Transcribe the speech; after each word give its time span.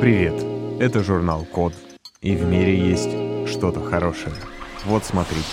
Привет, 0.00 0.34
это 0.78 1.02
журнал 1.02 1.46
Код. 1.46 1.72
И 2.20 2.36
в 2.36 2.44
мире 2.44 2.78
есть 2.78 3.48
что-то 3.48 3.80
хорошее. 3.80 4.34
Вот 4.84 5.04
смотрите. 5.04 5.46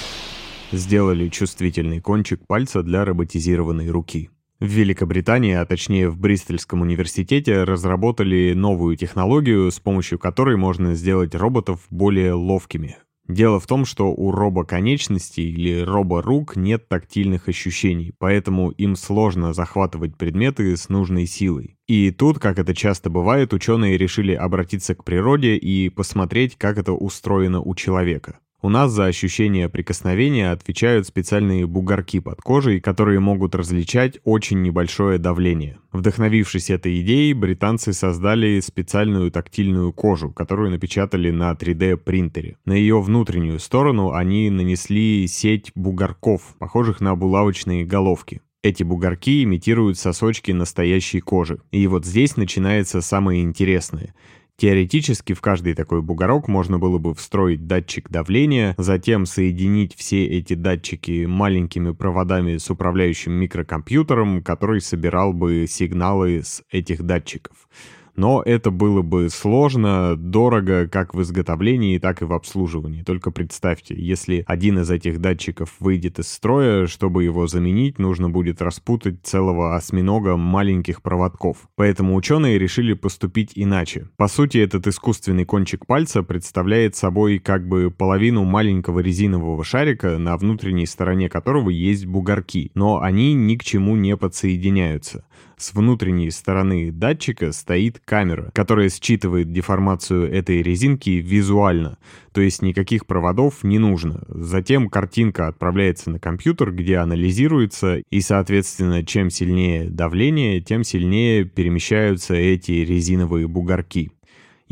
Сделали 0.73 1.29
чувствительный 1.29 2.01
кончик 2.01 2.45
пальца 2.45 2.83
для 2.83 3.05
роботизированной 3.05 3.89
руки. 3.89 4.29
В 4.59 4.65
Великобритании, 4.65 5.53
а 5.53 5.65
точнее 5.65 6.09
в 6.09 6.19
Бристольском 6.19 6.81
университете, 6.81 7.63
разработали 7.63 8.53
новую 8.53 8.97
технологию, 8.97 9.71
с 9.71 9.79
помощью 9.79 10.19
которой 10.19 10.57
можно 10.57 10.94
сделать 10.94 11.33
роботов 11.35 11.79
более 11.89 12.33
ловкими, 12.33 12.97
Дело 13.28 13.60
в 13.60 13.67
том, 13.67 13.85
что 13.85 14.12
у 14.12 14.31
робоконечностей 14.31 15.49
или 15.49 15.79
роборук 15.81 16.58
нет 16.58 16.90
тактильных 16.90 17.48
ощущений, 17.48 18.13
поэтому 18.17 18.72
им 18.72 18.98
сложно 18.98 19.53
захватывать 19.53 20.17
предметы 20.17 20.76
с 20.76 20.90
нужной 20.90 21.26
силой. 21.26 21.77
И 21.88 22.12
тут, 22.12 22.40
как 22.40 22.59
это 22.59 22.76
часто 22.76 23.09
бывает, 23.09 23.54
ученые 23.54 23.98
решили 23.98 24.34
обратиться 24.34 24.94
к 24.94 25.05
природе 25.05 25.55
и 25.55 25.88
посмотреть, 25.88 26.58
как 26.58 26.77
это 26.77 26.91
устроено 26.91 27.62
у 27.62 27.76
человека. 27.76 28.40
У 28.66 28.70
нас 28.70 28.94
за 28.94 29.08
ощущение 29.08 29.67
прикосновения 29.67 30.49
отвечают 30.49 31.05
специальные 31.05 31.67
бугорки 31.67 32.21
под 32.21 32.41
кожей, 32.41 32.80
которые 32.80 33.20
могут 33.20 33.55
различать 33.55 34.20
очень 34.23 34.62
небольшое 34.62 35.17
давление. 35.17 35.80
Вдохновившись 35.91 36.70
этой 36.70 37.02
идеей, 37.02 37.34
британцы 37.34 37.91
создали 37.91 38.62
специальную 38.62 39.31
тактильную 39.31 39.91
кожу, 39.91 40.31
которую 40.31 40.71
напечатали 40.71 41.30
на 41.30 41.52
3D-принтере. 41.52 42.55
На 42.63 42.71
ее 42.71 43.02
внутреннюю 43.02 43.59
сторону 43.59 44.13
они 44.13 44.49
нанесли 44.49 45.27
сеть 45.27 45.73
бугорков, 45.76 46.55
похожих 46.57 47.02
на 47.02 47.18
булавочные 47.18 47.84
головки. 47.84 48.40
Эти 48.63 48.84
бугорки 48.84 49.43
имитируют 49.43 49.98
сосочки 49.98 50.52
настоящей 50.54 51.20
кожи. 51.20 51.59
И 51.71 51.85
вот 51.88 52.05
здесь 52.05 52.38
начинается 52.38 53.02
самое 53.02 53.43
интересное. 53.43 54.16
Теоретически 54.57 55.34
в 55.34 55.41
каждый 55.41 55.73
такой 55.73 56.02
бугорок 56.02 56.48
можно 56.48 56.77
было 56.77 56.99
бы 56.99 57.16
встроить 57.16 57.66
датчик 57.66 58.09
давления, 58.09 58.76
затем 58.77 59.26
соединить 59.26 59.95
все 59.95 60.26
эти 60.26 60.54
датчики 60.54 61.26
маленькими 61.26 61.91
проводами 61.91 62.57
с 62.57 62.70
управляющим 62.70 63.34
микрокомпьютером, 63.34 64.43
который 64.43 64.79
собирал 64.79 65.33
бы 65.33 65.65
сигналы 65.67 66.43
с 66.43 66.63
этих 66.69 67.03
датчиков 67.03 67.67
но 68.16 68.42
это 68.45 68.72
было 68.72 69.02
бы 69.02 69.30
сложно, 69.30 70.16
дорого 70.16 70.88
как 70.88 71.14
в 71.14 71.22
изготовлении, 71.22 71.97
так 71.97 72.22
и 72.22 72.25
в 72.25 72.33
обслуживании. 72.33 73.03
Только 73.03 73.31
представьте, 73.31 73.95
если 73.97 74.44
один 74.47 74.80
из 74.80 74.92
этих 74.92 75.19
датчиков 75.19 75.75
выйдет 75.80 76.19
из 76.19 76.28
строя, 76.28 76.88
чтобы 76.88 77.23
его 77.23 77.47
заменить, 77.47 78.00
нужно 78.00 78.30
будет 78.30 78.61
распутать 78.61 79.17
целого 79.23 79.75
осьминога 79.75 80.38
маленьких 80.38 81.02
проводков. 81.02 81.69
Поэтому 81.75 82.16
ученые 82.16 82.59
решили 82.59 82.94
поступить 82.94 83.52
иначе. 83.56 84.09
По 84.17 84.28
сути, 84.28 84.58
этот 84.58 84.88
искусственный 84.88 85.45
кончик 85.45 85.86
пальца 85.86 86.23
представляет 86.23 86.95
собой 86.95 87.39
как 87.39 87.67
бы 87.67 87.91
половину 87.91 88.44
маленького 88.44 89.00
резинового 89.00 89.64
шарика, 89.64 90.17
на 90.17 90.38
внутренней 90.38 90.86
стороне 90.86 91.30
которого 91.30 91.69
есть 91.69 92.06
бугорки, 92.06 92.72
но 92.75 93.02
они 93.02 93.34
ни 93.34 93.56
к 93.56 93.64
чему 93.64 93.95
не 93.95 94.16
подсоединяются. 94.16 95.25
С 95.64 95.73
внутренней 95.73 96.30
стороны 96.30 96.92
датчика 96.92 97.53
стоит 97.53 98.02
камера, 98.03 98.52
которая 98.53 98.89
считывает 98.89 99.53
деформацию 99.53 100.30
этой 100.30 100.61
резинки 100.61 101.11
визуально, 101.11 101.97
то 102.33 102.42
есть 102.42 102.61
никаких 102.61 103.06
проводов 103.06 103.64
не 103.64 103.80
нужно. 103.80 104.25
Затем 104.28 104.89
картинка 104.89 105.47
отправляется 105.47 106.09
на 106.09 106.19
компьютер, 106.19 106.73
где 106.73 106.97
анализируется, 106.97 108.02
и, 108.09 108.19
соответственно, 108.19 109.06
чем 109.06 109.30
сильнее 109.30 109.89
давление, 109.89 110.59
тем 110.59 110.84
сильнее 110.84 111.45
перемещаются 111.45 112.34
эти 112.34 112.72
резиновые 112.73 113.47
бугорки. 113.47 114.11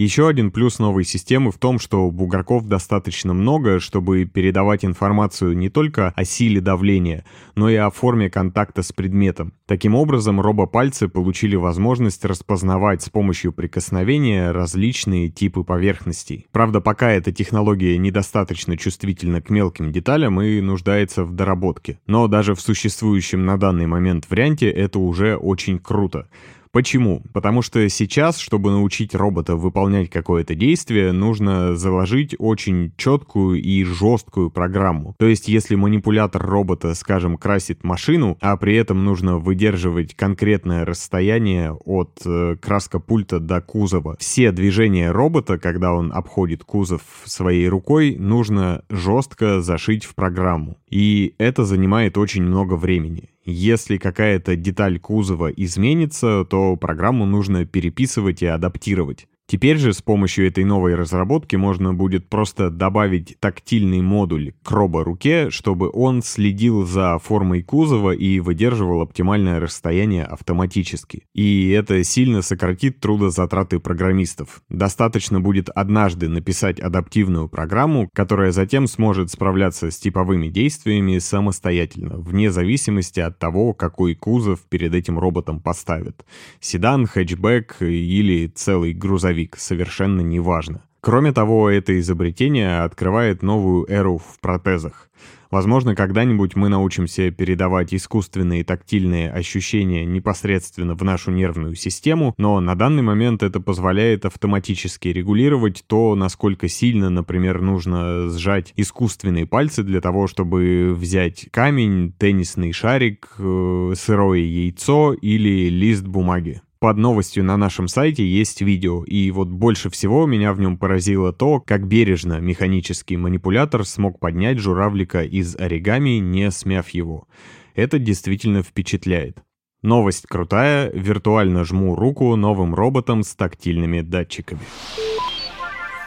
Еще 0.02 0.28
один 0.28 0.50
плюс 0.50 0.80
новой 0.80 1.04
системы 1.04 1.52
в 1.52 1.60
том, 1.60 1.78
что 1.78 2.10
бугорков 2.10 2.66
достаточно 2.66 3.36
много, 3.36 3.80
чтобы 3.80 4.26
передавать 4.26 4.84
информацию 4.84 5.56
не 5.56 5.70
только 5.70 6.12
о 6.16 6.26
силе 6.26 6.60
давления, 6.60 7.24
но 7.54 7.70
и 7.70 7.76
о 7.76 7.92
форме 7.92 8.28
контакта 8.28 8.82
с 8.82 8.92
предметом. 8.92 9.54
Таким 9.68 9.94
образом, 9.94 10.42
робопальцы 10.42 11.08
получили 11.08 11.56
возможность 11.56 12.26
распознавать 12.26 13.04
с 13.04 13.12
помощью 13.12 13.54
прикосновения 13.54 14.50
различные 14.50 15.30
типы 15.30 15.64
поверхностей. 15.64 16.48
Правда, 16.52 16.82
пока 16.82 17.12
эта 17.12 17.32
технология 17.32 17.96
недостаточно 18.00 18.78
чувствительна 18.78 19.40
к 19.40 19.52
мелким 19.52 19.92
деталям 19.92 20.42
и 20.42 20.62
нуждается 20.62 21.24
в 21.24 21.34
доработке. 21.34 22.00
Но 22.08 22.28
даже 22.28 22.56
в 22.56 22.62
существующем 22.62 23.46
на 23.46 23.56
данный 23.60 23.86
момент 23.86 24.26
варианте 24.32 24.68
это 24.68 24.98
уже 24.98 25.36
очень 25.36 25.78
круто. 25.78 26.28
Почему? 26.72 27.22
Потому 27.34 27.62
что 27.62 27.88
сейчас, 27.90 28.38
чтобы 28.38 28.72
научить 28.72 29.14
робота 29.14 29.58
выполнять 29.58 30.10
какое-то 30.10 30.56
действие, 30.56 31.12
нужно 31.12 31.76
заложить 31.76 32.34
очень 32.40 32.94
четкую 32.96 33.62
и 33.62 33.84
жесткую 33.84 34.52
программу. 34.52 35.14
То 35.20 35.26
есть, 35.26 35.50
если 35.50 35.76
манипулятор 35.76 36.42
робота, 36.42 36.96
скажем, 36.96 37.38
красит 37.38 37.84
машину, 37.84 38.38
а 38.40 38.56
при 38.56 38.76
этом 38.76 39.04
нужно 39.04 39.38
выдерживать 39.38 40.16
конкретное 40.16 40.86
расстояние 40.86 41.74
от 41.74 42.22
э, 42.26 42.56
краска 42.62 43.00
пульта 43.00 43.40
до 43.40 43.60
кузова, 43.60 44.16
все 44.20 44.54
движения 44.54 45.12
робота, 45.12 45.58
когда 45.58 45.94
он 45.94 46.14
обходит 46.14 46.64
кузов 46.64 47.02
своей 47.26 47.68
рукой, 47.68 48.16
нужно 48.18 48.84
жестко 48.90 49.62
зашить 49.62 50.06
в 50.06 50.16
программу. 50.16 50.78
И 50.90 51.36
это 51.38 51.66
занимает 51.66 52.18
очень 52.18 52.44
много 52.44 52.76
времени. 52.76 53.30
Если 53.44 53.98
какая-то 53.98 54.56
деталь 54.56 55.00
кузова 55.00 55.50
изменится, 55.50 56.46
то 56.46 56.76
программу 56.76 57.26
нужно 57.26 57.66
переписывать 57.66 58.44
и 58.44 58.46
адаптировать. 58.46 59.28
Теперь 59.48 59.78
же 59.78 59.92
с 59.92 60.02
помощью 60.02 60.48
этой 60.48 60.64
новой 60.64 60.96
разработки 60.96 61.58
можно 61.58 61.94
будет 61.94 62.30
просто 62.30 62.70
добавить 62.70 63.36
тактильный 63.42 64.02
модуль 64.02 64.54
к 64.64 64.72
робо-руке, 64.72 65.50
чтобы 65.50 65.90
он 65.92 66.24
следил 66.24 66.86
за 66.86 67.20
формой 67.20 67.62
кузова 67.62 68.12
и 68.12 68.40
выдерживал 68.40 69.02
оптимальное 69.02 69.60
расстояние 69.60 70.24
автоматически. 70.24 71.26
И 71.34 71.70
это 71.72 72.02
сильно 72.06 72.42
сократит 72.42 73.02
трудозатраты 73.02 73.80
программистов. 73.80 74.62
Достаточно 74.70 75.42
будет 75.42 75.70
однажды 75.70 76.30
написать 76.30 76.80
адаптивную 76.80 77.50
программу, 77.50 78.10
которая 78.14 78.54
затем 78.54 78.88
сможет 78.88 79.32
справляться 79.32 79.92
с 79.92 79.98
типовыми 79.98 80.48
действиями 80.48 81.18
самостоятельно, 81.18 82.18
вне 82.18 82.52
зависимости 82.52 83.20
от 83.20 83.38
того, 83.38 83.74
какой 83.74 84.16
кузов 84.16 84.62
перед 84.70 84.96
этим 84.96 85.20
роботом 85.20 85.60
поставят. 85.60 86.26
Седан, 86.62 87.06
хэтчбэк 87.06 87.82
или 87.82 88.48
целый 88.48 88.94
грузовик 88.94 89.41
грузовик, 89.42 89.58
совершенно 89.58 90.22
неважно. 90.22 90.82
Кроме 91.02 91.32
того, 91.32 91.70
это 91.70 92.00
изобретение 92.00 92.84
открывает 92.84 93.42
новую 93.42 93.90
эру 93.90 94.18
в 94.18 94.40
протезах. 94.40 95.08
Возможно, 95.50 95.96
когда-нибудь 95.96 96.56
мы 96.56 96.70
научимся 96.70 97.30
передавать 97.32 97.94
искусственные 97.94 98.64
тактильные 98.64 99.30
ощущения 99.30 100.06
непосредственно 100.06 100.96
в 100.96 101.04
нашу 101.04 101.32
нервную 101.32 101.76
систему, 101.76 102.34
но 102.38 102.62
на 102.62 102.76
данный 102.76 103.02
момент 103.02 103.44
это 103.44 103.60
позволяет 103.60 104.26
автоматически 104.26 105.10
регулировать 105.10 105.84
то, 105.88 106.16
насколько 106.16 106.70
сильно, 106.70 107.10
например, 107.10 107.62
нужно 107.62 108.30
сжать 108.30 108.72
искусственные 108.78 109.46
пальцы 109.46 109.84
для 109.84 110.00
того, 110.00 110.28
чтобы 110.28 110.94
взять 110.96 111.48
камень, 111.52 112.14
теннисный 112.18 112.72
шарик, 112.72 113.28
э, 113.38 113.94
сырое 113.98 114.40
яйцо 114.40 115.14
или 115.14 115.68
лист 115.70 116.06
бумаги 116.06 116.62
под 116.82 116.98
новостью 116.98 117.44
на 117.44 117.58
нашем 117.58 117.88
сайте 117.88 118.26
есть 118.26 118.62
видео, 118.62 119.04
и 119.04 119.30
вот 119.30 119.50
больше 119.50 119.92
всего 119.92 120.26
меня 120.26 120.52
в 120.52 120.60
нем 120.60 120.80
поразило 120.80 121.32
то, 121.32 121.60
как 121.60 121.88
бережно 121.88 122.40
механический 122.40 123.18
манипулятор 123.18 123.86
смог 123.86 124.20
поднять 124.20 124.58
журавлика 124.58 125.22
из 125.24 125.56
оригами, 125.56 126.18
не 126.18 126.50
смяв 126.50 126.90
его. 126.90 127.28
Это 127.76 128.00
действительно 128.00 128.64
впечатляет. 128.64 129.38
Новость 129.84 130.26
крутая, 130.28 130.92
виртуально 130.92 131.66
жму 131.66 131.96
руку 131.96 132.36
новым 132.36 132.74
роботам 132.74 133.22
с 133.22 133.36
тактильными 133.36 134.02
датчиками. 134.02 134.62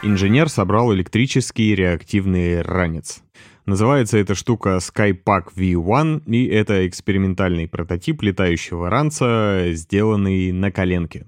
Инженер 0.03 0.49
собрал 0.49 0.93
электрический 0.93 1.73
реактивный 1.73 2.61
ранец. 2.61 3.23
Называется 3.65 4.19
эта 4.19 4.35
штука 4.35 4.77
Skypack 4.79 5.55
V1, 5.55 6.25
и 6.27 6.45
это 6.45 6.87
экспериментальный 6.87 7.67
прототип 7.67 8.21
летающего 8.21 8.91
ранца, 8.91 9.71
сделанный 9.71 10.51
на 10.51 10.71
коленке. 10.71 11.27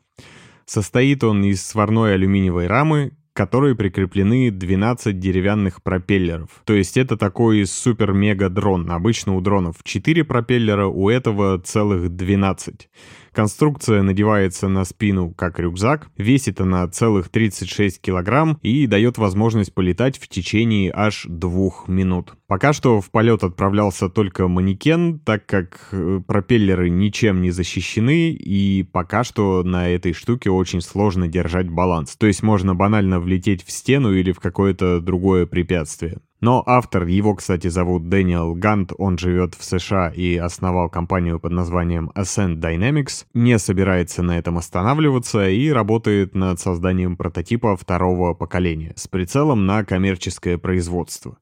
Состоит 0.66 1.24
он 1.24 1.44
из 1.44 1.66
сварной 1.66 2.14
алюминиевой 2.14 2.68
рамы, 2.68 3.14
к 3.34 3.38
которой 3.38 3.76
прикреплены 3.76 4.52
12 4.52 5.18
деревянных 5.20 5.82
пропеллеров. 5.82 6.50
То 6.66 6.74
есть 6.74 6.96
это 6.96 7.18
такой 7.18 7.66
супер-мега 7.66 8.50
дрон. 8.50 8.92
Обычно 8.92 9.36
у 9.36 9.42
дронов 9.42 9.78
4 9.84 10.24
пропеллера, 10.24 10.86
у 10.86 11.10
этого 11.10 11.60
целых 11.60 12.10
12. 12.10 12.90
Конструкция 13.38 14.02
надевается 14.02 14.68
на 14.68 14.84
спину 14.84 15.32
как 15.32 15.60
рюкзак, 15.60 16.10
весит 16.18 16.60
она 16.60 16.88
целых 16.88 17.30
36 17.30 18.02
килограмм 18.02 18.58
и 18.64 18.88
дает 18.88 19.20
возможность 19.20 19.76
полетать 19.76 20.18
в 20.18 20.28
течение 20.28 20.92
аж 20.92 21.28
двух 21.30 21.88
минут. 21.88 22.34
Пока 22.48 22.74
что 22.74 23.00
в 23.00 23.12
полет 23.12 23.44
отправлялся 23.44 24.10
только 24.10 24.48
манекен, 24.48 25.20
так 25.20 25.46
как 25.46 25.90
э, 25.92 26.20
пропеллеры 26.26 26.90
ничем 26.90 27.44
не 27.44 27.52
защищены, 27.52 28.32
и 28.32 28.82
пока 28.82 29.24
что 29.24 29.62
на 29.62 29.88
этой 29.88 30.14
штуке 30.14 30.50
очень 30.50 30.82
сложно 30.82 31.28
держать 31.28 31.70
баланс. 31.70 32.16
То 32.16 32.26
есть 32.26 32.42
можно 32.42 32.74
банально 32.74 33.20
влететь 33.20 33.64
в 33.64 33.70
стену 33.70 34.14
или 34.14 34.32
в 34.32 34.40
какое-то 34.40 35.00
другое 35.00 35.46
препятствие. 35.46 36.22
Но 36.40 36.62
автор, 36.66 37.06
его, 37.08 37.34
кстати, 37.34 37.68
зовут 37.68 38.10
Дэниел 38.10 38.54
Гант, 38.54 38.94
он 38.98 39.18
живет 39.18 39.56
в 39.56 39.64
США 39.64 40.10
и 40.10 40.36
основал 40.36 40.88
компанию 40.88 41.40
под 41.40 41.52
названием 41.52 42.12
Ascent 42.16 42.58
Dynamics, 42.58 43.26
не 43.34 43.58
собирается 43.58 44.22
на 44.22 44.38
этом 44.38 44.58
останавливаться 44.60 45.50
и 45.50 45.70
работает 45.70 46.36
над 46.36 46.60
созданием 46.60 47.18
прототипа 47.18 47.76
второго 47.76 48.36
поколения 48.36 48.94
с 48.96 49.08
прицелом 49.08 49.66
на 49.66 49.84
коммерческое 49.84 50.60
производство. 50.60 51.38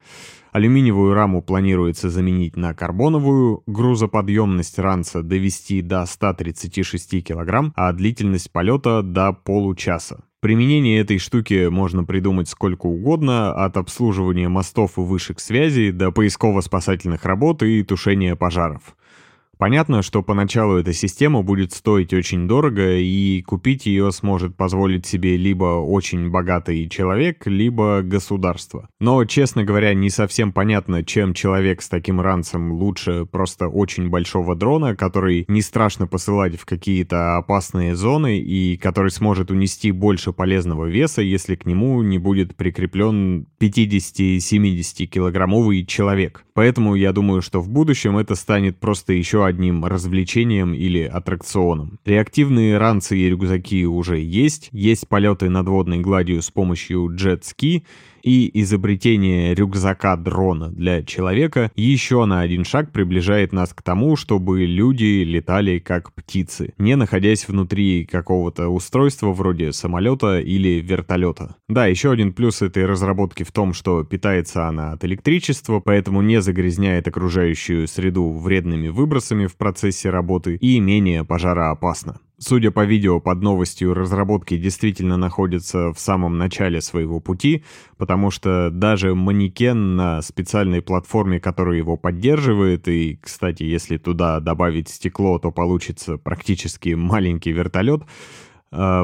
Алюминиевую 0.56 1.14
раму 1.14 1.42
планируется 1.42 2.10
заменить 2.10 2.56
на 2.56 2.74
карбоновую, 2.74 3.64
грузоподъемность 3.68 4.80
ранца 4.80 5.22
довести 5.22 5.82
до 5.82 6.06
136 6.06 7.26
кг, 7.26 7.74
а 7.76 7.92
длительность 7.92 8.50
полета 8.54 9.02
до 9.02 9.34
получаса. 9.34 10.24
Применение 10.40 11.02
этой 11.02 11.18
штуки 11.18 11.68
можно 11.68 12.06
придумать 12.06 12.48
сколько 12.48 12.86
угодно, 12.86 13.52
от 13.52 13.76
обслуживания 13.76 14.48
мостов 14.48 14.98
и 14.98 15.02
вышек 15.02 15.42
связи 15.42 15.92
до 15.92 16.12
поисково-спасательных 16.12 17.26
работ 17.26 17.62
и 17.62 17.84
тушения 17.84 18.38
пожаров. 18.38 18.96
Понятно, 19.58 20.02
что 20.02 20.22
поначалу 20.22 20.76
эта 20.78 20.92
система 20.92 21.42
будет 21.42 21.72
стоить 21.72 22.14
очень 22.14 22.48
дорого, 22.48 22.98
и 22.98 23.42
купить 23.42 23.86
ее 23.86 24.12
сможет 24.12 24.58
позволить 24.58 25.06
себе 25.06 25.38
либо 25.38 25.80
очень 25.80 26.30
богатый 26.30 26.90
человек, 26.90 27.48
либо 27.48 28.02
государство. 28.02 28.90
Но, 29.00 29.24
честно 29.26 29.64
говоря, 29.64 29.94
не 29.94 30.10
совсем 30.10 30.52
понятно, 30.52 31.04
чем 31.04 31.34
человек 31.34 31.82
с 31.82 31.90
таким 31.90 32.20
ранцем 32.20 32.74
лучше 32.74 33.26
просто 33.26 33.68
очень 33.68 34.10
большого 34.10 34.56
дрона, 34.56 34.96
который 34.96 35.46
не 35.48 35.62
страшно 35.62 36.08
посылать 36.08 36.60
в 36.60 36.66
какие-то 36.66 37.38
опасные 37.38 37.96
зоны 37.96 38.40
и 38.40 38.78
который 38.78 39.12
сможет 39.12 39.52
унести 39.52 39.92
больше 39.92 40.34
полезного 40.34 40.86
веса, 40.86 41.22
если 41.22 41.56
к 41.56 41.66
нему 41.66 42.02
не 42.02 42.18
будет 42.18 42.56
прикреплен 42.56 43.48
50-70 43.60 45.06
килограммовый 45.06 45.86
человек. 45.86 46.45
Поэтому 46.56 46.96
я 46.96 47.12
думаю, 47.12 47.42
что 47.42 47.60
в 47.60 47.70
будущем 47.70 48.18
это 48.18 48.34
станет 48.36 48.78
просто 48.80 49.12
еще 49.12 49.46
одним 49.46 49.84
развлечением 49.84 50.74
или 50.74 51.04
аттракционом. 51.04 52.00
Реактивные 52.06 52.78
ранцы 52.78 53.18
и 53.18 53.30
рюкзаки 53.30 53.86
уже 53.86 54.20
есть, 54.20 54.70
есть 54.72 55.10
полеты 55.10 55.50
над 55.50 55.68
водной 55.68 56.00
гладью 56.00 56.42
с 56.42 56.50
помощью 56.50 57.14
джет-ски, 57.14 57.84
и 58.26 58.50
изобретение 58.62 59.54
рюкзака-дрона 59.54 60.70
для 60.70 61.04
человека 61.04 61.72
еще 61.76 62.26
на 62.26 62.42
один 62.42 62.66
шаг 62.66 62.92
приближает 62.92 63.54
нас 63.54 63.72
к 63.72 63.84
тому, 63.84 64.16
чтобы 64.16 64.66
люди 64.66 65.24
летали 65.24 65.78
как 65.78 66.12
птицы, 66.14 66.74
не 66.80 66.96
находясь 66.96 67.48
внутри 67.48 68.06
какого-то 68.06 68.70
устройства 68.70 69.32
вроде 69.32 69.72
самолета 69.72 70.40
или 70.40 70.82
вертолета. 70.82 71.56
Да, 71.70 71.86
еще 71.86 72.12
один 72.12 72.34
плюс 72.34 72.64
этой 72.64 72.86
разработки 72.86 73.44
в 73.44 73.52
том, 73.52 73.74
что 73.74 74.04
питается 74.04 74.68
она 74.68 74.94
от 74.94 75.06
электричества, 75.06 75.80
поэтому 75.80 76.24
не 76.24 76.42
загрязняет 76.42 77.08
окружающую 77.08 77.88
среду 77.88 78.32
вредными 78.32 78.88
выбросами 78.88 79.46
в 79.46 79.56
процессе 79.56 80.10
работы 80.10 80.56
и 80.56 80.80
менее 80.80 81.24
пожароопасно. 81.24 82.20
Судя 82.38 82.70
по 82.70 82.84
видео 82.84 83.22
под 83.22 83.42
новостью, 83.42 83.94
разработки 83.94 84.58
действительно 84.58 85.16
находятся 85.16 85.94
в 85.94 86.00
самом 86.00 86.38
начале 86.38 86.82
своего 86.82 87.22
пути, 87.22 87.64
потому 87.98 88.30
что 88.30 88.70
даже 88.72 89.16
манекен 89.16 89.96
на 89.96 90.22
специальной 90.22 90.82
платформе, 90.82 91.40
которая 91.40 91.78
его 91.78 91.96
поддерживает, 91.96 92.90
и, 92.90 93.18
кстати, 93.22 93.64
если 93.64 93.96
туда 93.96 94.42
добавить 94.42 94.90
стекло, 94.90 95.40
то 95.40 95.52
получится 95.52 96.18
практически 96.18 96.90
маленький 96.90 97.54
вертолет, 97.54 98.04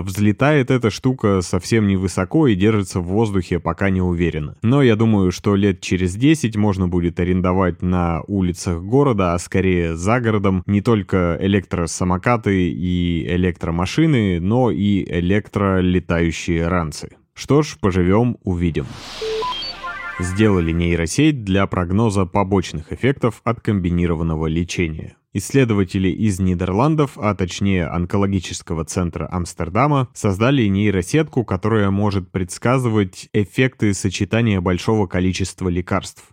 взлетает 0.04 0.72
эта 0.72 0.90
штука 0.90 1.42
совсем 1.42 1.88
невысоко 1.88 2.48
и 2.48 2.56
держится 2.56 3.00
в 3.00 3.06
воздухе 3.06 3.60
пока 3.60 3.90
не 3.90 4.02
уверенно. 4.02 4.56
Но 4.62 4.82
я 4.82 4.96
думаю, 4.96 5.32
что 5.32 5.56
лет 5.56 5.82
через 5.82 6.16
10 6.16 6.56
можно 6.58 6.88
будет 6.88 7.20
арендовать 7.20 7.82
на 7.82 8.22
улицах 8.28 8.82
города, 8.82 9.34
а 9.34 9.40
скорее 9.40 9.96
за 9.96 10.20
городом, 10.20 10.64
не 10.66 10.82
только 10.82 11.38
электросамокаты 11.40 12.70
и 12.70 13.26
электромашины, 13.28 14.40
но 14.40 14.72
и 14.72 15.04
электролетающие 15.08 16.68
ранцы. 16.68 17.10
Что 17.34 17.62
ж, 17.62 17.78
поживем, 17.80 18.38
увидим. 18.44 18.86
Сделали 20.22 20.72
нейросеть 20.72 21.44
для 21.44 21.66
прогноза 21.66 22.26
побочных 22.26 22.94
эффектов 22.94 23.42
от 23.44 23.60
комбинированного 23.60 24.46
лечения. 24.46 25.18
Исследователи 25.34 26.10
из 26.10 26.40
Нидерландов, 26.40 27.18
а 27.18 27.34
точнее 27.34 27.88
онкологического 27.88 28.86
центра 28.86 29.28
Амстердама, 29.32 30.10
создали 30.14 30.68
нейросетку, 30.68 31.44
которая 31.44 31.90
может 31.90 32.32
предсказывать 32.32 33.30
эффекты 33.34 33.96
сочетания 33.96 34.62
большого 34.62 35.08
количества 35.08 35.70
лекарств. 35.70 36.24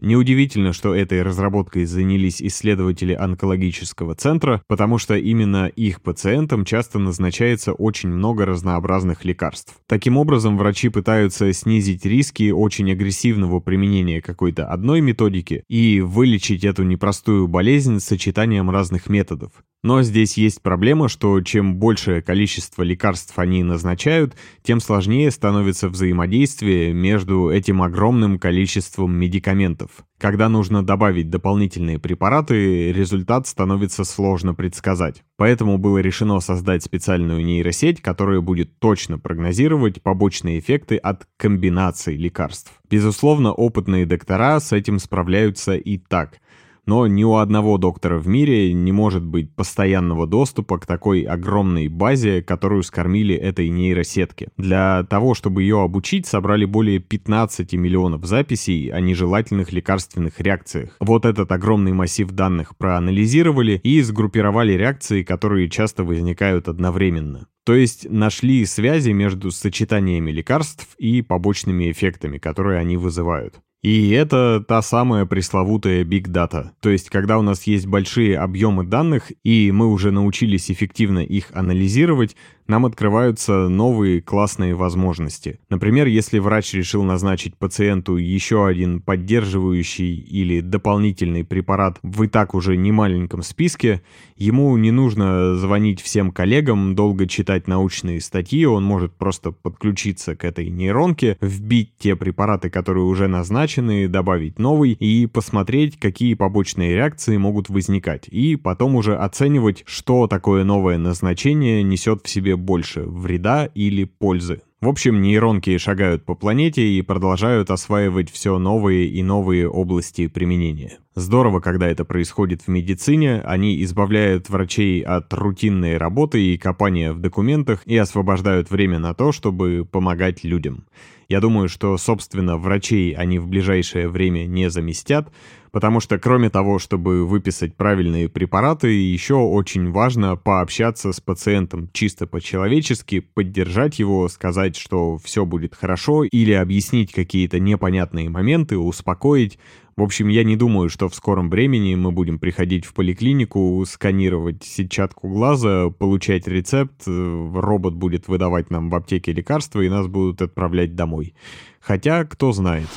Неудивительно, 0.00 0.72
что 0.74 0.94
этой 0.94 1.22
разработкой 1.22 1.86
занялись 1.86 2.42
исследователи 2.42 3.14
онкологического 3.14 4.14
центра, 4.14 4.62
потому 4.66 4.98
что 4.98 5.16
именно 5.16 5.68
их 5.68 6.02
пациентам 6.02 6.66
часто 6.66 6.98
назначается 6.98 7.72
очень 7.72 8.10
много 8.10 8.44
разнообразных 8.44 9.24
лекарств. 9.24 9.74
Таким 9.86 10.18
образом, 10.18 10.58
врачи 10.58 10.90
пытаются 10.90 11.52
снизить 11.54 12.04
риски 12.04 12.50
очень 12.50 12.92
агрессивного 12.92 13.60
применения 13.60 14.20
какой-то 14.20 14.66
одной 14.66 15.00
методики 15.00 15.64
и 15.68 16.00
вылечить 16.00 16.64
эту 16.64 16.82
непростую 16.82 17.48
болезнь 17.48 17.98
сочетанием 18.00 18.70
разных 18.70 19.08
методов. 19.08 19.52
Но 19.86 20.02
здесь 20.02 20.36
есть 20.36 20.62
проблема, 20.62 21.08
что 21.08 21.40
чем 21.42 21.76
большее 21.76 22.20
количество 22.20 22.82
лекарств 22.82 23.38
они 23.38 23.62
назначают, 23.62 24.34
тем 24.64 24.80
сложнее 24.80 25.30
становится 25.30 25.88
взаимодействие 25.88 26.92
между 26.92 27.50
этим 27.50 27.80
огромным 27.80 28.40
количеством 28.40 29.16
медикаментов. 29.16 29.90
Когда 30.18 30.48
нужно 30.48 30.84
добавить 30.84 31.30
дополнительные 31.30 32.00
препараты, 32.00 32.90
результат 32.90 33.46
становится 33.46 34.02
сложно 34.02 34.54
предсказать. 34.54 35.22
Поэтому 35.36 35.78
было 35.78 35.98
решено 35.98 36.40
создать 36.40 36.82
специальную 36.82 37.44
нейросеть, 37.44 38.02
которая 38.02 38.40
будет 38.40 38.80
точно 38.80 39.20
прогнозировать 39.20 40.02
побочные 40.02 40.58
эффекты 40.58 40.96
от 40.96 41.28
комбинаций 41.36 42.16
лекарств. 42.16 42.72
Безусловно, 42.90 43.52
опытные 43.52 44.04
доктора 44.04 44.58
с 44.58 44.72
этим 44.72 44.98
справляются 44.98 45.76
и 45.76 45.96
так– 45.96 46.40
но 46.86 47.06
ни 47.06 47.24
у 47.24 47.34
одного 47.34 47.78
доктора 47.78 48.18
в 48.18 48.28
мире 48.28 48.72
не 48.72 48.92
может 48.92 49.24
быть 49.24 49.54
постоянного 49.54 50.26
доступа 50.26 50.78
к 50.78 50.86
такой 50.86 51.22
огромной 51.22 51.88
базе, 51.88 52.42
которую 52.42 52.82
скормили 52.82 53.34
этой 53.34 53.68
нейросетке. 53.68 54.48
Для 54.56 55.04
того, 55.04 55.34
чтобы 55.34 55.62
ее 55.62 55.82
обучить, 55.82 56.26
собрали 56.26 56.64
более 56.64 57.00
15 57.00 57.72
миллионов 57.74 58.24
записей 58.24 58.88
о 58.90 59.00
нежелательных 59.00 59.72
лекарственных 59.72 60.40
реакциях. 60.40 60.96
Вот 61.00 61.24
этот 61.24 61.50
огромный 61.52 61.92
массив 61.92 62.30
данных 62.30 62.76
проанализировали 62.76 63.80
и 63.82 64.00
сгруппировали 64.00 64.72
реакции, 64.72 65.22
которые 65.22 65.68
часто 65.68 66.04
возникают 66.04 66.68
одновременно. 66.68 67.46
То 67.64 67.74
есть 67.74 68.08
нашли 68.08 68.64
связи 68.64 69.10
между 69.10 69.50
сочетаниями 69.50 70.30
лекарств 70.30 70.86
и 70.98 71.20
побочными 71.20 71.90
эффектами, 71.90 72.38
которые 72.38 72.78
они 72.78 72.96
вызывают. 72.96 73.56
И 73.82 74.10
это 74.10 74.64
та 74.66 74.82
самая 74.82 75.26
пресловутая 75.26 76.02
Big 76.04 76.26
Data. 76.26 76.70
То 76.80 76.90
есть, 76.90 77.08
когда 77.08 77.38
у 77.38 77.42
нас 77.42 77.64
есть 77.64 77.86
большие 77.86 78.38
объемы 78.38 78.84
данных, 78.84 79.30
и 79.44 79.70
мы 79.70 79.86
уже 79.86 80.10
научились 80.10 80.70
эффективно 80.70 81.20
их 81.20 81.50
анализировать, 81.52 82.36
нам 82.66 82.84
открываются 82.84 83.68
новые 83.68 84.20
классные 84.20 84.74
возможности. 84.74 85.60
Например, 85.68 86.06
если 86.08 86.40
врач 86.40 86.74
решил 86.74 87.04
назначить 87.04 87.56
пациенту 87.56 88.16
еще 88.16 88.66
один 88.66 89.00
поддерживающий 89.00 90.14
или 90.16 90.60
дополнительный 90.60 91.44
препарат 91.44 91.98
в 92.02 92.24
и 92.24 92.28
так 92.28 92.54
уже 92.54 92.76
немаленьком 92.76 93.42
списке, 93.42 94.02
ему 94.36 94.76
не 94.76 94.90
нужно 94.90 95.54
звонить 95.54 96.00
всем 96.00 96.32
коллегам, 96.32 96.96
долго 96.96 97.28
читать 97.28 97.68
научные 97.68 98.20
статьи, 98.20 98.64
он 98.64 98.82
может 98.82 99.14
просто 99.14 99.52
подключиться 99.52 100.34
к 100.34 100.44
этой 100.44 100.68
нейронке, 100.68 101.38
вбить 101.40 101.92
те 101.98 102.16
препараты, 102.16 102.68
которые 102.68 103.04
уже 103.04 103.28
назначены, 103.28 103.65
добавить 104.08 104.58
новый 104.58 104.92
и 104.92 105.26
посмотреть, 105.26 105.98
какие 105.98 106.34
побочные 106.34 106.94
реакции 106.94 107.36
могут 107.36 107.68
возникать, 107.68 108.28
и 108.28 108.56
потом 108.56 108.94
уже 108.94 109.16
оценивать, 109.16 109.82
что 109.86 110.26
такое 110.26 110.64
новое 110.64 110.98
назначение 110.98 111.82
несет 111.82 112.22
в 112.24 112.28
себе 112.28 112.56
больше 112.56 113.02
вреда 113.02 113.66
или 113.74 114.04
пользы. 114.04 114.60
В 114.82 114.88
общем, 114.88 115.22
нейронки 115.22 115.78
шагают 115.78 116.26
по 116.26 116.34
планете 116.34 116.82
и 116.86 117.00
продолжают 117.00 117.70
осваивать 117.70 118.30
все 118.30 118.58
новые 118.58 119.06
и 119.08 119.22
новые 119.22 119.68
области 119.68 120.26
применения. 120.26 120.98
Здорово, 121.14 121.60
когда 121.60 121.88
это 121.88 122.04
происходит 122.04 122.60
в 122.62 122.68
медицине, 122.68 123.40
они 123.40 123.82
избавляют 123.82 124.50
врачей 124.50 125.00
от 125.00 125.32
рутинной 125.32 125.96
работы 125.96 126.44
и 126.44 126.58
копания 126.58 127.14
в 127.14 127.20
документах 127.20 127.82
и 127.86 127.96
освобождают 127.96 128.70
время 128.70 128.98
на 128.98 129.14
то, 129.14 129.32
чтобы 129.32 129.88
помогать 129.90 130.44
людям. 130.44 130.84
Я 131.28 131.40
думаю, 131.40 131.68
что, 131.68 131.96
собственно, 131.98 132.56
врачей 132.56 133.12
они 133.12 133.40
в 133.40 133.48
ближайшее 133.48 134.08
время 134.08 134.46
не 134.46 134.70
заместят, 134.70 135.32
потому 135.72 135.98
что 135.98 136.18
кроме 136.18 136.50
того, 136.50 136.78
чтобы 136.78 137.26
выписать 137.26 137.74
правильные 137.74 138.28
препараты, 138.28 138.88
еще 138.88 139.34
очень 139.34 139.90
важно 139.90 140.36
пообщаться 140.36 141.12
с 141.12 141.20
пациентом 141.20 141.90
чисто 141.92 142.28
по-человечески, 142.28 143.20
поддержать 143.20 143.98
его, 143.98 144.28
сказать, 144.28 144.76
что 144.76 145.18
все 145.18 145.44
будет 145.44 145.74
хорошо, 145.74 146.22
или 146.22 146.52
объяснить 146.52 147.12
какие-то 147.12 147.58
непонятные 147.58 148.30
моменты, 148.30 148.78
успокоить. 148.78 149.58
В 149.96 150.02
общем, 150.02 150.28
я 150.28 150.44
не 150.44 150.56
думаю, 150.56 150.90
что 150.90 151.08
в 151.08 151.14
скором 151.14 151.48
времени 151.48 151.94
мы 151.94 152.12
будем 152.12 152.38
приходить 152.38 152.84
в 152.84 152.92
поликлинику, 152.92 153.82
сканировать 153.88 154.62
сетчатку 154.62 155.26
глаза, 155.28 155.88
получать 155.88 156.46
рецепт, 156.46 157.04
э, 157.06 157.52
робот 157.54 157.94
будет 157.94 158.28
выдавать 158.28 158.70
нам 158.70 158.90
в 158.90 158.94
аптеке 158.94 159.32
лекарства 159.32 159.80
и 159.80 159.88
нас 159.88 160.06
будут 160.06 160.42
отправлять 160.42 160.94
домой. 160.94 161.34
Хотя, 161.80 162.24
кто 162.24 162.52
знает. 162.52 162.88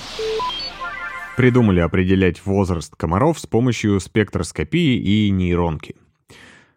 Придумали 1.37 1.79
определять 1.79 2.45
возраст 2.45 2.93
комаров 2.97 3.39
с 3.39 3.47
помощью 3.47 4.01
спектроскопии 4.01 4.97
и 4.97 5.29
нейронки. 5.29 5.95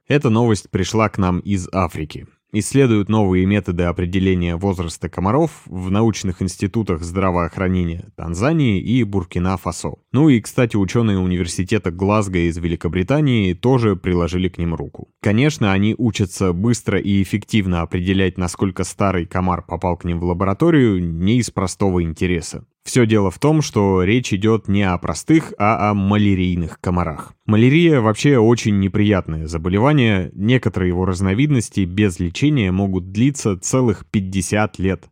Эта 0.07 0.31
новость 0.31 0.71
пришла 0.71 1.09
к 1.09 1.19
нам 1.19 1.41
из 1.41 1.69
Африки 1.73 2.29
исследуют 2.53 3.09
новые 3.09 3.47
методы 3.47 3.85
определения 3.85 4.57
возраста 4.57 5.09
комаров 5.09 5.63
в 5.67 5.91
научных 5.91 6.43
институтах 6.43 7.03
здравоохранения 7.03 8.11
Танзании 8.17 8.81
и 8.81 9.03
Буркина-Фасо. 9.05 9.95
Ну 10.13 10.29
и, 10.29 10.41
кстати, 10.41 10.77
ученые 10.77 11.19
университета 11.19 11.91
Глазго 11.91 12.39
из 12.39 12.59
Великобритании 12.59 13.55
тоже 13.55 13.97
приложили 13.97 14.49
к 14.49 14.59
ним 14.59 14.75
руку. 14.75 15.09
Конечно, 15.21 15.73
они 15.73 15.95
учатся 15.97 16.53
быстро 16.53 16.99
и 16.99 17.23
эффективно 17.23 17.83
определять, 17.83 18.39
насколько 18.39 18.85
старый 18.85 19.27
комар 19.27 19.63
попал 19.63 19.97
к 19.97 20.05
ним 20.05 20.21
в 20.21 20.25
лабораторию, 20.25 21.03
не 21.03 21.39
из 21.39 21.51
простого 21.51 22.03
интереса. 22.03 22.67
Все 22.85 23.07
дело 23.07 23.31
в 23.31 23.39
том, 23.39 23.63
что 23.63 24.03
речь 24.03 24.33
идет 24.33 24.67
не 24.67 24.83
о 24.83 24.99
простых, 24.99 25.53
а 25.59 25.91
о 25.91 25.95
малярийных 25.95 26.81
комарах. 26.81 27.33
Малярия 27.47 28.01
вообще 28.01 28.39
очень 28.39 28.81
неприятное 28.81 29.47
заболевание, 29.47 30.31
некоторые 30.35 30.89
его 30.89 31.05
разновидности 31.05 31.81
без 31.81 32.19
лечения 32.19 32.73
могут 32.73 33.13
длиться 33.13 33.57
целых 33.57 34.05
50 34.11 34.79
лет. 34.79 35.09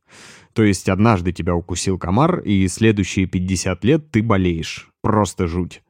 То 0.52 0.64
есть 0.64 0.88
однажды 0.88 1.32
тебя 1.32 1.54
укусил 1.54 1.96
комар, 1.96 2.40
и 2.40 2.66
следующие 2.66 3.26
50 3.26 3.84
лет 3.84 4.10
ты 4.10 4.22
болеешь. 4.22 4.90
Просто 5.00 5.46
жуть. 5.46 5.82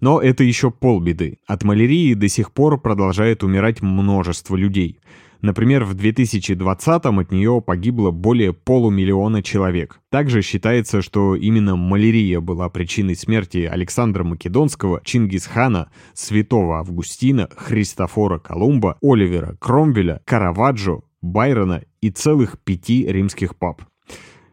Но 0.00 0.20
это 0.20 0.44
еще 0.44 0.70
полбеды. 0.70 1.38
От 1.46 1.64
малярии 1.64 2.14
до 2.14 2.28
сих 2.28 2.52
пор 2.52 2.80
продолжает 2.80 3.42
умирать 3.42 3.82
множество 3.82 4.56
людей. 4.56 5.00
Например, 5.44 5.84
в 5.84 5.94
2020-м 5.94 7.18
от 7.18 7.30
нее 7.30 7.60
погибло 7.60 8.10
более 8.10 8.54
полумиллиона 8.54 9.42
человек. 9.42 10.00
Также 10.10 10.40
считается, 10.40 11.02
что 11.02 11.36
именно 11.36 11.76
малярия 11.76 12.40
была 12.40 12.70
причиной 12.70 13.14
смерти 13.14 13.68
Александра 13.70 14.24
Македонского, 14.24 15.02
Чингисхана, 15.04 15.90
Святого 16.14 16.78
Августина, 16.78 17.50
Христофора 17.54 18.38
Колумба, 18.38 18.96
Оливера 19.02 19.54
Кромвеля, 19.60 20.22
Караваджо, 20.24 21.02
Байрона 21.20 21.82
и 22.00 22.08
целых 22.08 22.58
пяти 22.64 23.06
римских 23.06 23.54
пап. 23.56 23.82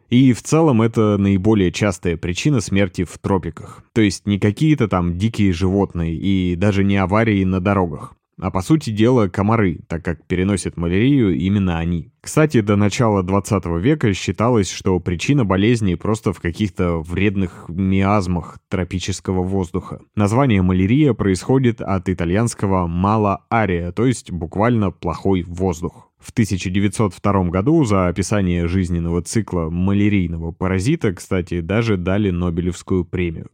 И 0.09 0.33
в 0.33 0.43
целом 0.43 0.81
это 0.81 1.15
наиболее 1.17 1.71
частая 1.71 2.17
причина 2.17 2.59
смерти 2.59 3.05
в 3.05 3.17
тропиках. 3.17 3.81
То 3.93 4.01
есть 4.01 4.27
не 4.27 4.39
какие-то 4.39 4.89
там 4.89 5.17
дикие 5.17 5.53
животные 5.53 6.15
и 6.15 6.57
даже 6.57 6.83
не 6.83 6.97
аварии 6.97 7.45
на 7.45 7.61
дорогах 7.61 8.13
а 8.41 8.49
по 8.49 8.61
сути 8.61 8.89
дела 8.89 9.27
комары, 9.27 9.81
так 9.87 10.03
как 10.03 10.25
переносят 10.25 10.75
малярию 10.75 11.37
именно 11.37 11.77
они. 11.77 12.11
Кстати, 12.21 12.61
до 12.61 12.75
начала 12.75 13.21
20 13.21 13.65
века 13.79 14.13
считалось, 14.13 14.69
что 14.69 14.99
причина 14.99 15.45
болезни 15.45 15.93
просто 15.93 16.33
в 16.33 16.39
каких-то 16.39 16.97
вредных 17.01 17.65
миазмах 17.69 18.57
тропического 18.67 19.43
воздуха. 19.43 20.01
Название 20.15 20.63
малярия 20.63 21.13
происходит 21.13 21.81
от 21.81 22.09
итальянского 22.09 22.87
«мала 22.87 23.45
ария», 23.53 23.91
то 23.91 24.07
есть 24.07 24.31
буквально 24.31 24.89
«плохой 24.91 25.43
воздух». 25.43 26.09
В 26.19 26.31
1902 26.31 27.43
году 27.45 27.83
за 27.83 28.07
описание 28.07 28.67
жизненного 28.67 29.21
цикла 29.21 29.69
малярийного 29.69 30.51
паразита, 30.51 31.13
кстати, 31.13 31.61
даже 31.61 31.97
дали 31.97 32.29
Нобелевскую 32.31 33.05
премию. 33.05 33.49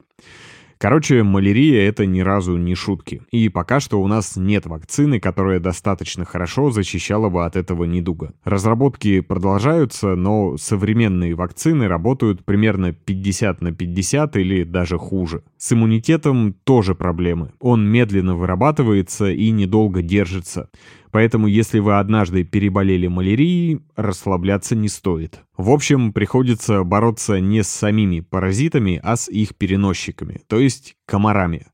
Короче, 0.79 1.24
малярия— 1.24 1.88
это 1.89 2.05
ни 2.05 2.19
разу 2.19 2.55
не 2.55 2.75
шутки. 2.75 3.22
И 3.31 3.50
пока 3.50 3.79
что 3.79 4.00
у 4.00 4.07
нас 4.07 4.36
нет 4.36 4.67
вакцины, 4.67 5.19
которая 5.19 5.60
достаточно 5.60 6.24
хорошо 6.24 6.69
защищала 6.69 7.29
бы 7.29 7.46
от 7.46 7.55
этого 7.55 7.86
недуга. 7.86 8.34
Разработки 8.43 9.22
продолжаются, 9.22 10.15
но 10.15 10.55
современные 10.57 11.34
вакцины 11.34 11.88
работают 11.88 12.46
примерно 12.46 12.93
50 12.93 13.62
на 13.62 13.72
50 13.72 14.36
или 14.38 14.63
даже 14.63 14.98
хуже. 15.00 15.41
С 15.57 15.74
иммунитетом 15.74 16.53
тоже 16.63 16.93
проблемы. 16.93 17.53
Он 17.60 17.89
медленно 17.89 18.36
вырабатывается 18.36 19.31
и 19.31 19.50
недолго 19.50 20.03
держится. 20.03 20.69
Поэтому 21.12 21.48
если 21.48 21.80
вы 21.80 21.98
однажды 21.98 22.44
переболели 22.44 23.08
малярией, 23.08 23.82
расслабляться 23.96 24.76
не 24.76 24.90
стоит. 24.90 25.42
В 25.56 25.72
общем, 25.72 26.14
приходится 26.14 26.84
бороться 26.84 27.40
не 27.40 27.64
с 27.64 27.68
самими 27.68 28.20
паразитами, 28.20 29.00
а 29.04 29.16
с 29.16 29.30
их 29.30 29.56
переносчиками, 29.56 30.42
то 30.48 30.60
есть 30.60 30.96
комарами. 31.06 31.68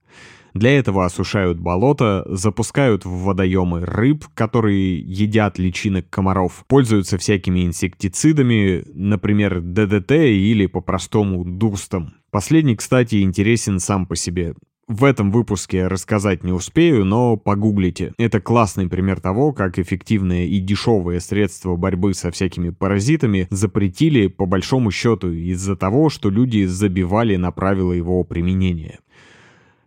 Для 0.54 0.78
этого 0.78 1.06
осушают 1.06 1.60
болото, 1.60 2.26
запускают 2.28 3.06
в 3.06 3.10
водоемы 3.10 3.86
рыб, 3.86 4.26
которые 4.36 5.00
едят 5.00 5.58
личинок 5.58 6.10
комаров, 6.12 6.64
пользуются 6.68 7.18
всякими 7.18 7.66
инсектицидами, 7.66 8.84
например, 8.94 9.62
ДДТ 9.62 10.12
или 10.12 10.68
по-простому 10.68 11.44
дустом. 11.44 12.14
Последний, 12.30 12.76
кстати, 12.76 13.24
интересен 13.24 13.80
сам 13.80 14.06
по 14.06 14.16
себе. 14.16 14.54
В 14.88 15.06
этом 15.06 15.32
выпуске 15.32 15.88
рассказать 15.88 16.44
не 16.44 16.52
успею, 16.52 17.06
но 17.06 17.38
погуглите. 17.38 18.14
Это 18.18 18.42
классный 18.42 18.90
пример 18.90 19.22
того, 19.22 19.54
как 19.54 19.80
эффективные 19.80 20.50
и 20.50 20.60
дешевые 20.60 21.22
средства 21.22 21.78
борьбы 21.78 22.14
со 22.14 22.32
всякими 22.32 22.70
паразитами 22.70 23.48
запретили 23.50 24.28
по 24.28 24.46
большому 24.46 24.92
счету 24.92 25.32
из-за 25.32 25.78
того, 25.78 26.10
что 26.10 26.30
люди 26.30 26.66
забивали 26.66 27.38
на 27.38 27.52
правила 27.52 27.94
его 27.94 28.26
применения. 28.26 29.00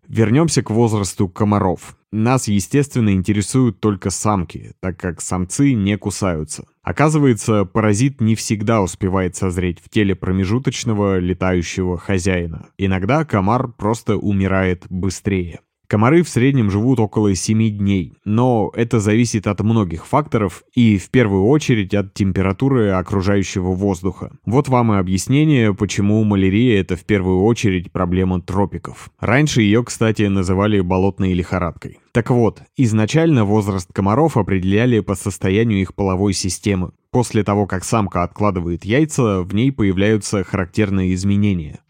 Вернемся 0.08 0.62
к 0.62 0.70
возрасту 0.70 1.28
комаров. 1.28 1.96
Нас, 2.12 2.48
естественно, 2.48 3.12
интересуют 3.12 3.80
только 3.80 4.10
самки, 4.10 4.72
так 4.80 4.98
как 4.98 5.20
самцы 5.20 5.74
не 5.74 5.98
кусаются. 5.98 6.64
Оказывается, 6.82 7.64
паразит 7.64 8.20
не 8.20 8.36
всегда 8.36 8.80
успевает 8.80 9.34
созреть 9.34 9.80
в 9.80 9.88
теле 9.88 10.14
промежуточного 10.14 11.18
летающего 11.18 11.98
хозяина. 11.98 12.68
Иногда 12.78 13.24
комар 13.24 13.68
просто 13.68 14.16
умирает 14.16 14.86
быстрее. 14.88 15.60
Комары 15.88 16.24
в 16.24 16.28
среднем 16.28 16.70
живут 16.70 16.98
около 16.98 17.34
7 17.34 17.78
дней, 17.78 18.14
но 18.24 18.72
это 18.74 18.98
зависит 18.98 19.46
от 19.46 19.60
многих 19.60 20.04
факторов 20.06 20.64
и 20.74 20.98
в 20.98 21.10
первую 21.10 21.44
очередь 21.44 21.94
от 21.94 22.12
температуры 22.12 22.90
окружающего 22.90 23.70
воздуха. 23.70 24.32
Вот 24.44 24.68
вам 24.68 24.92
и 24.92 24.96
объяснение, 24.96 25.72
почему 25.74 26.24
малярия 26.24 26.80
это 26.80 26.96
в 26.96 27.04
первую 27.04 27.42
очередь 27.42 27.92
проблема 27.92 28.42
тропиков. 28.42 29.10
Раньше 29.20 29.62
ее, 29.62 29.84
кстати, 29.84 30.22
называли 30.22 30.80
болотной 30.80 31.34
лихорадкой. 31.34 32.00
Так 32.10 32.30
вот, 32.30 32.62
изначально 32.76 33.44
возраст 33.44 33.92
комаров 33.92 34.36
определяли 34.36 35.00
по 35.00 35.14
состоянию 35.14 35.80
их 35.80 35.94
половой 35.94 36.32
системы. 36.32 36.92
После 37.12 37.44
того, 37.44 37.66
как 37.66 37.84
самка 37.84 38.24
откладывает 38.24 38.84
яйца, 38.84 39.42
в 39.42 39.54
ней 39.54 39.70
появляются 39.70 40.42
характерные 40.42 41.14
изменения. 41.14 41.80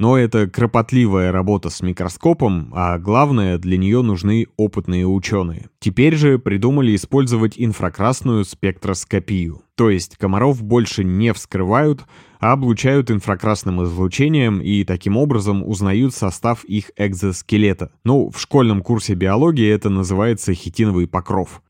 Но 0.00 0.16
это 0.16 0.48
кропотливая 0.48 1.30
работа 1.30 1.68
с 1.68 1.82
микроскопом, 1.82 2.72
а 2.74 2.98
главное, 2.98 3.58
для 3.58 3.76
нее 3.76 4.00
нужны 4.00 4.46
опытные 4.56 5.06
ученые. 5.06 5.68
Теперь 5.78 6.16
же 6.16 6.38
придумали 6.38 6.96
использовать 6.96 7.52
инфракрасную 7.58 8.46
спектроскопию. 8.46 9.60
То 9.74 9.90
есть 9.90 10.16
комаров 10.16 10.62
больше 10.62 11.04
не 11.04 11.34
вскрывают, 11.34 12.06
а 12.38 12.52
облучают 12.52 13.10
инфракрасным 13.10 13.84
излучением 13.84 14.62
и 14.62 14.84
таким 14.84 15.18
образом 15.18 15.62
узнают 15.68 16.14
состав 16.14 16.64
их 16.64 16.92
экзоскелета. 16.96 17.92
Ну, 18.02 18.30
в 18.30 18.40
школьном 18.40 18.80
курсе 18.80 19.12
биологии 19.12 19.68
это 19.68 19.90
называется 19.90 20.54
хитиновый 20.54 21.08
покров. 21.08 21.60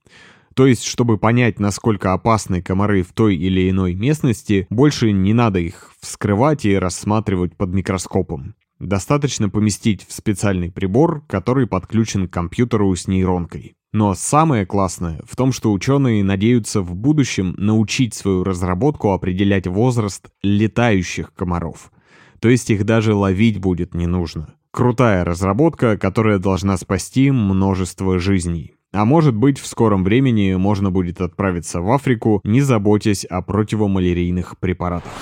То 0.61 0.67
есть, 0.67 0.85
чтобы 0.85 1.17
понять, 1.17 1.59
насколько 1.59 2.13
опасны 2.13 2.61
комары 2.61 3.03
в 3.03 3.15
той 3.15 3.35
или 3.35 3.71
иной 3.71 3.95
местности, 3.95 4.67
больше 4.69 5.11
не 5.11 5.33
надо 5.33 5.59
их 5.59 5.95
вскрывать 6.03 6.67
и 6.67 6.77
рассматривать 6.77 7.57
под 7.57 7.71
микроскопом. 7.71 8.55
Достаточно 8.79 9.49
поместить 9.49 10.07
в 10.07 10.13
специальный 10.13 10.71
прибор, 10.71 11.25
который 11.29 11.67
подключен 11.67 12.29
к 12.29 12.33
компьютеру 12.35 12.95
с 12.95 13.09
нейронкой. 13.09 13.73
Но 13.95 14.13
самое 14.13 14.67
классное 14.67 15.23
в 15.27 15.35
том, 15.35 15.51
что 15.51 15.73
ученые 15.73 16.23
надеются 16.23 16.83
в 16.83 16.95
будущем 16.95 17.55
научить 17.57 18.13
свою 18.13 18.45
разработку 18.45 19.13
определять 19.13 19.67
возраст 19.67 20.29
летающих 20.43 21.33
комаров. 21.33 21.91
То 22.39 22.51
есть 22.51 22.69
их 22.69 22.85
даже 22.85 23.15
ловить 23.15 23.57
будет 23.57 23.95
не 23.95 24.07
нужно. 24.07 24.57
Крутая 24.73 25.25
разработка, 25.25 25.97
которая 25.97 26.39
должна 26.39 26.77
спасти 26.77 27.31
множество 27.31 28.19
жизней. 28.19 28.75
А 28.93 29.05
может 29.05 29.35
быть, 29.37 29.59
в 29.59 29.67
скором 29.67 30.03
времени 30.03 30.55
можно 30.55 30.91
будет 30.91 31.21
отправиться 31.21 31.81
в 31.81 31.91
Африку, 31.93 32.41
не 32.43 32.61
заботясь 32.61 33.25
о 33.25 33.41
противомалярийных 33.41 34.59
препаратах. 34.59 35.13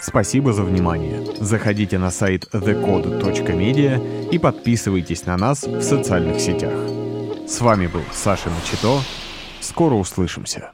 Спасибо 0.00 0.52
за 0.52 0.62
внимание. 0.62 1.24
Заходите 1.40 1.98
на 1.98 2.10
сайт 2.10 2.48
thecode.media 2.52 4.30
и 4.30 4.38
подписывайтесь 4.38 5.26
на 5.26 5.36
нас 5.36 5.64
в 5.64 5.80
социальных 5.82 6.40
сетях. 6.40 6.74
С 7.46 7.60
вами 7.60 7.86
был 7.86 8.02
Саша 8.12 8.50
Начито. 8.50 9.00
Скоро 9.60 9.94
услышимся. 9.94 10.72